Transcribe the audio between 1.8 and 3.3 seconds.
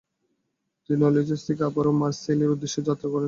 মারসেইলির উদ্দেশ্যে যাত্রা করেন।